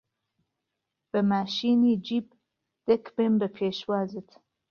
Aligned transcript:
به 1.11 1.19
ماشینی 1.31 1.93
جیب، 2.05 2.27
دهک 2.87 3.05
بێم 3.15 3.33
به 3.39 3.47
پێشوازت 3.57 4.29